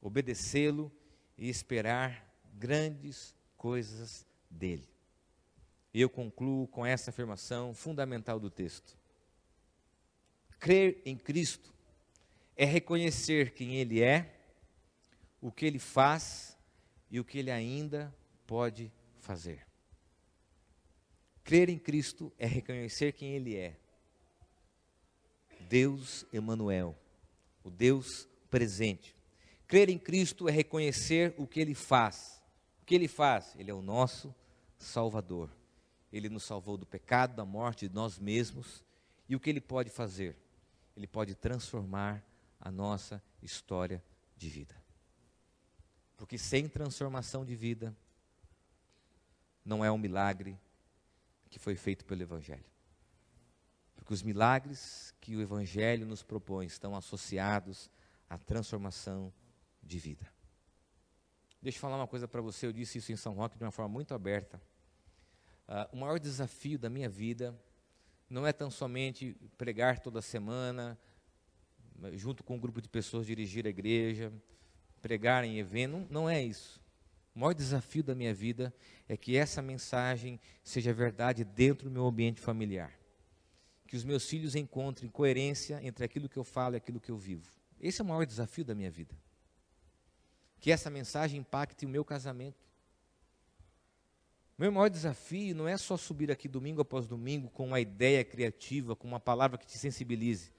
[0.00, 0.90] obedecê-lo
[1.36, 4.88] e esperar grandes coisas dele.
[5.92, 8.96] E eu concluo com essa afirmação fundamental do texto.
[10.58, 11.70] Crer em Cristo
[12.56, 14.36] é reconhecer quem Ele é,
[15.40, 16.56] o que Ele faz
[17.10, 18.14] e o que Ele ainda
[18.46, 19.66] pode fazer.
[21.44, 23.76] Crer em Cristo é reconhecer quem Ele é.
[25.68, 26.96] Deus Emanuel,
[27.62, 29.14] o Deus presente.
[29.66, 32.42] Crer em Cristo é reconhecer o que Ele faz.
[32.82, 33.54] O que Ele faz?
[33.56, 34.34] Ele é o nosso
[34.78, 35.50] Salvador.
[36.12, 38.82] Ele nos salvou do pecado, da morte, de nós mesmos.
[39.28, 40.36] E o que Ele pode fazer?
[40.96, 42.24] Ele pode transformar
[42.58, 44.02] a nossa história
[44.36, 44.74] de vida.
[46.18, 47.96] Porque sem transformação de vida,
[49.64, 50.58] não é um milagre
[51.48, 52.64] que foi feito pelo Evangelho.
[53.94, 57.88] Porque os milagres que o Evangelho nos propõe estão associados
[58.28, 59.32] à transformação
[59.82, 60.30] de vida.
[61.62, 63.70] Deixa eu falar uma coisa para você, eu disse isso em São Roque de uma
[63.70, 64.60] forma muito aberta.
[65.68, 67.58] Uh, o maior desafio da minha vida
[68.28, 70.98] não é tão somente pregar toda semana,
[72.14, 74.32] junto com um grupo de pessoas dirigir a igreja,
[74.98, 76.80] pregar em evento, não, é isso.
[77.34, 78.74] O maior desafio da minha vida
[79.08, 82.92] é que essa mensagem seja verdade dentro do meu ambiente familiar.
[83.86, 87.16] Que os meus filhos encontrem coerência entre aquilo que eu falo e aquilo que eu
[87.16, 87.48] vivo.
[87.80, 89.14] Esse é o maior desafio da minha vida.
[90.58, 92.68] Que essa mensagem impacte o meu casamento
[94.58, 98.96] meu maior desafio não é só subir aqui domingo após domingo com uma ideia criativa,
[98.96, 100.50] com uma palavra que te sensibilize.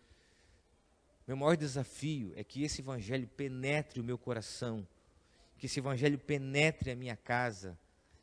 [1.30, 4.88] Meu maior desafio é que esse evangelho penetre o meu coração,
[5.60, 7.78] que esse evangelho penetre a minha casa,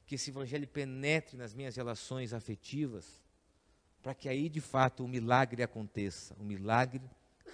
[0.05, 3.23] que esse evangelho penetre nas minhas relações afetivas,
[4.03, 7.01] para que aí de fato o milagre aconteça, o milagre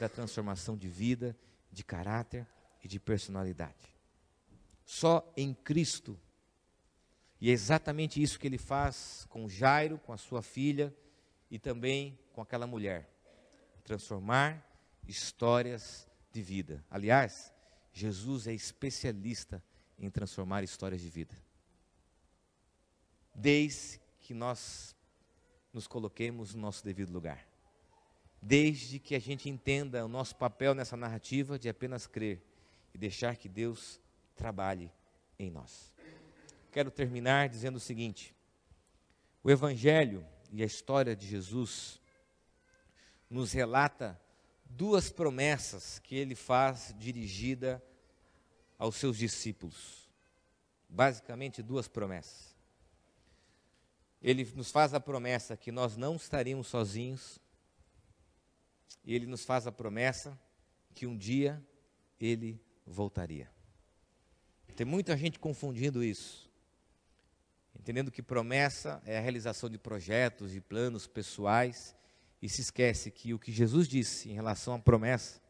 [0.01, 1.37] da transformação de vida,
[1.71, 2.47] de caráter
[2.83, 3.95] e de personalidade.
[4.87, 6.19] Só em Cristo
[7.39, 10.97] e é exatamente isso que ele faz com Jairo, com a sua filha
[11.51, 13.07] e também com aquela mulher.
[13.85, 14.72] Transformar
[15.07, 16.85] histórias de vida.
[16.91, 17.53] Aliás,
[17.93, 19.63] Jesus é especialista
[19.99, 21.37] em transformar histórias de vida.
[23.35, 24.97] Desde que nós
[25.73, 27.47] nos coloquemos no nosso devido lugar.
[28.41, 32.43] Desde que a gente entenda o nosso papel nessa narrativa de apenas crer
[32.93, 34.01] e deixar que Deus
[34.37, 34.93] trabalhe
[35.39, 35.93] em nós
[36.73, 38.35] quero terminar dizendo o seguinte:
[39.45, 42.01] o Evangelho e a história de Jesus
[43.31, 44.21] nos relata
[44.77, 47.83] duas promessas que ele faz dirigida
[48.79, 50.09] aos seus discípulos.
[50.89, 52.57] Basicamente, duas promessas.
[54.21, 57.39] Ele nos faz a promessa que nós não estaríamos sozinhos,
[59.05, 60.39] e ele nos faz a promessa
[60.95, 61.65] que um dia
[62.21, 63.51] ele voltaria.
[64.77, 66.53] Tem muita gente confundindo isso
[67.83, 71.97] entendendo que promessa é a realização de projetos e planos pessoais,
[72.43, 75.41] e se esquece que o que Jesus disse em relação à promessa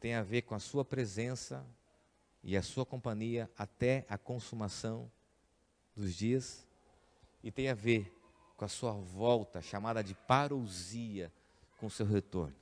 [0.00, 1.66] tem a ver com a sua presença
[2.44, 5.10] e a sua companhia até a consumação
[5.96, 6.64] dos dias,
[7.42, 8.12] e tem a ver
[8.56, 11.32] com a sua volta, chamada de parousia,
[11.78, 12.54] com o seu retorno.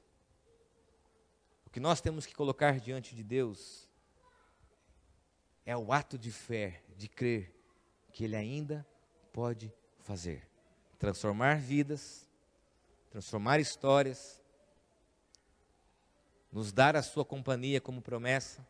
[1.66, 3.88] O que nós temos que colocar diante de Deus
[5.66, 7.54] é o ato de fé, de crer
[8.12, 8.86] que Ele ainda
[9.32, 10.48] pode fazer.
[10.98, 12.26] Transformar vidas,
[13.14, 14.42] transformar histórias,
[16.50, 18.66] nos dar a Sua companhia como promessa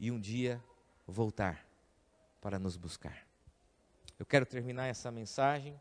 [0.00, 0.60] e um dia
[1.06, 1.64] voltar
[2.40, 3.24] para nos buscar.
[4.18, 5.80] Eu quero terminar essa mensagem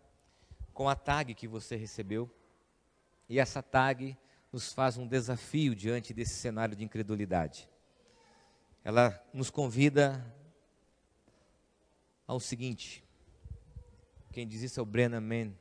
[0.75, 2.29] com a tag que você recebeu.
[3.27, 4.15] E essa tag
[4.53, 7.67] nos faz um desafio diante desse cenário de incredulidade.
[8.83, 10.23] Ela nos convida
[12.27, 13.03] ao seguinte:
[14.31, 15.60] quem diz isso é o Brennan Mann.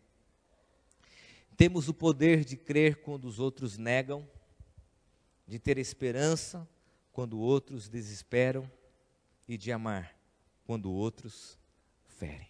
[1.61, 4.27] Temos o poder de crer quando os outros negam,
[5.47, 6.67] de ter esperança
[7.13, 8.67] quando outros desesperam
[9.47, 10.17] e de amar
[10.65, 11.59] quando outros
[12.07, 12.49] ferem.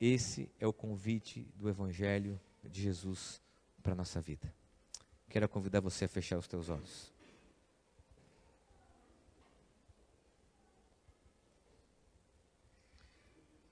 [0.00, 3.40] Esse é o convite do Evangelho de Jesus
[3.80, 4.52] para a nossa vida.
[5.28, 7.12] Quero convidar você a fechar os teus olhos.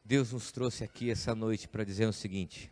[0.05, 2.71] Deus nos trouxe aqui essa noite para dizer o seguinte: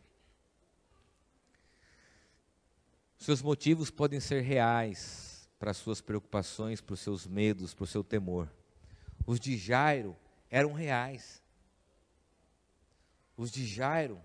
[3.18, 8.04] Seus motivos podem ser reais para suas preocupações, para os seus medos, para o seu
[8.04, 8.48] temor.
[9.26, 10.16] Os de Jairo
[10.48, 11.42] eram reais.
[13.36, 14.20] Os de Jairo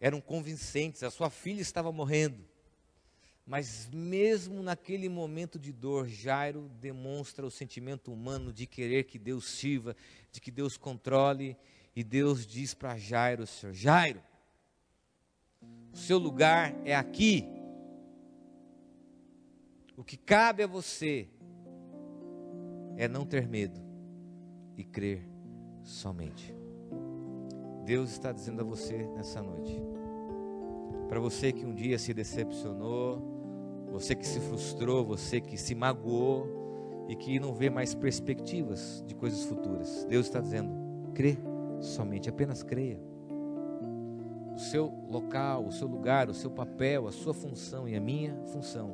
[0.00, 2.44] eram convincentes, a sua filha estava morrendo.
[3.44, 9.46] Mas mesmo naquele momento de dor, Jairo demonstra o sentimento humano de querer que Deus
[9.46, 9.96] sirva,
[10.30, 11.56] de que Deus controle,
[11.94, 14.22] e Deus diz para Jairo, Senhor, Jairo,
[15.92, 17.46] o seu lugar é aqui.
[19.96, 21.28] O que cabe a você
[22.96, 23.80] é não ter medo
[24.76, 25.28] e crer
[25.82, 26.54] somente.
[27.84, 29.80] Deus está dizendo a você nessa noite.
[31.08, 33.20] Para você que um dia se decepcionou,
[33.90, 39.14] você que se frustrou, você que se magoou e que não vê mais perspectivas de
[39.14, 40.06] coisas futuras.
[40.08, 40.72] Deus está dizendo:
[41.12, 41.36] crê
[41.80, 43.11] somente, apenas creia.
[44.54, 48.34] O seu local, o seu lugar, o seu papel, a sua função e a minha
[48.46, 48.92] função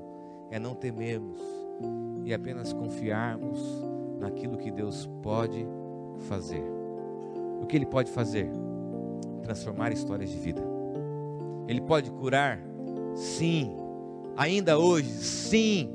[0.50, 1.40] é não temermos
[2.24, 3.59] e apenas confiarmos
[4.18, 5.66] naquilo que Deus pode
[6.28, 6.62] fazer.
[7.61, 8.48] O que Ele pode fazer?
[9.42, 10.62] Transformar histórias de vida.
[11.66, 12.61] Ele pode curar?
[13.14, 13.76] Sim.
[14.36, 15.09] Ainda hoje?
[15.09, 15.90] Sim.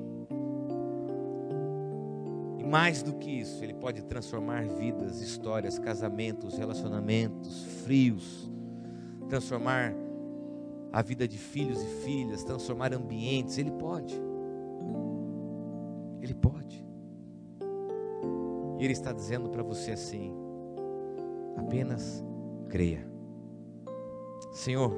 [2.57, 8.49] E mais do que isso, Ele pode transformar vidas, histórias, casamentos, relacionamentos, frios,
[9.33, 9.95] transformar
[10.91, 13.57] a vida de filhos e filhas, transformar ambientes.
[13.57, 14.13] Ele pode.
[16.21, 16.85] Ele pode.
[18.77, 20.31] E Ele está dizendo para você assim:
[21.57, 22.23] apenas
[22.69, 23.09] creia.
[24.51, 24.95] Senhor,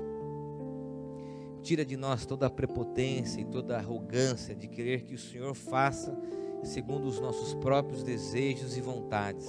[1.62, 5.56] tira de nós toda a prepotência e toda a arrogância de querer que o Senhor
[5.56, 6.14] faça
[6.62, 9.48] segundo os nossos próprios desejos e vontades.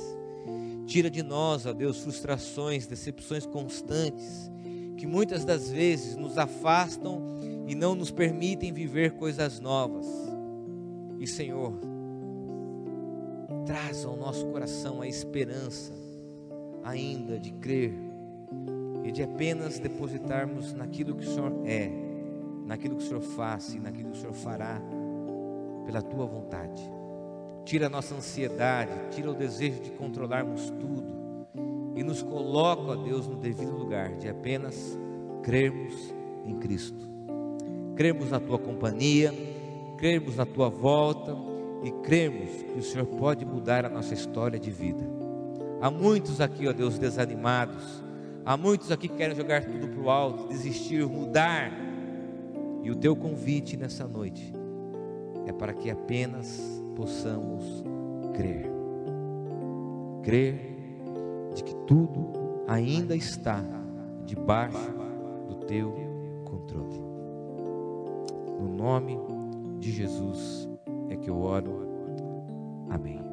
[0.87, 4.49] Tira de nós, ó Deus, frustrações, decepções constantes,
[4.97, 7.23] que muitas das vezes nos afastam
[7.67, 10.07] e não nos permitem viver coisas novas.
[11.19, 11.75] E Senhor,
[13.65, 15.93] traz ao nosso coração a esperança
[16.85, 17.93] ainda de crer
[19.05, 21.91] e de apenas depositarmos naquilo que o Senhor é,
[22.65, 24.81] naquilo que o Senhor faz e naquilo que o Senhor fará
[25.85, 26.83] pela tua vontade.
[27.65, 31.16] Tira a nossa ansiedade, tira o desejo de controlarmos tudo
[31.97, 34.99] e nos coloca, ó Deus, no devido lugar de apenas
[35.43, 37.09] crermos em Cristo,
[37.97, 39.33] crermos na tua companhia,
[39.97, 41.35] crermos na tua volta
[41.83, 45.03] e crermos que o Senhor pode mudar a nossa história de vida.
[45.81, 48.05] Há muitos aqui, ó Deus, desanimados,
[48.45, 51.73] há muitos aqui que querem jogar tudo para o alto, desistir, mudar,
[52.83, 54.53] e o teu convite nessa noite
[55.47, 56.61] é para que apenas
[56.95, 57.83] possamos
[58.35, 58.71] crer.
[60.23, 60.76] Crer
[61.87, 62.31] tudo
[62.67, 63.63] ainda está
[64.25, 64.93] debaixo
[65.49, 65.95] do teu
[66.45, 67.01] controle.
[68.61, 69.19] No nome
[69.79, 70.69] de Jesus
[71.09, 71.87] é que eu oro.
[72.91, 73.26] Amém.